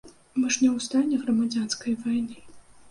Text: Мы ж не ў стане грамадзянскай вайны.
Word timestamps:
Мы 0.39 0.45
ж 0.55 0.61
не 0.61 0.69
ў 0.75 0.85
стане 0.87 1.21
грамадзянскай 1.27 1.93
вайны. 2.09 2.35